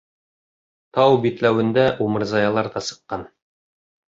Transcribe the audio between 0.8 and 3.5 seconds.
Тау битләүендә умырзаялар ҙа сыҡҡан.